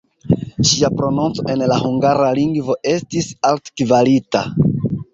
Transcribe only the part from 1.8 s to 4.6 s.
hungara lingvo estis altkvalita.